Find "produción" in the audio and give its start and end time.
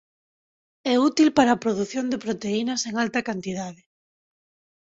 1.63-2.05